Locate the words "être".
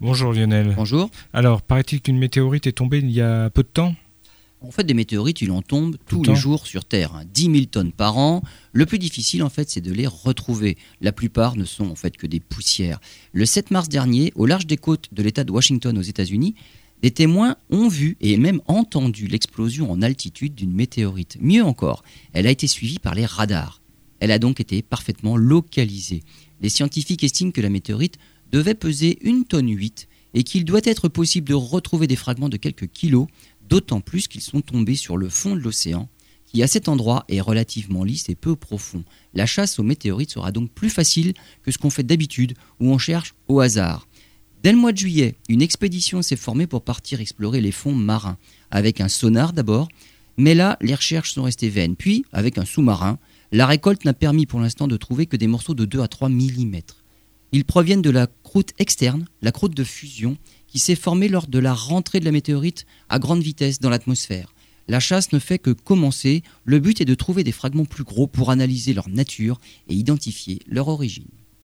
30.84-31.08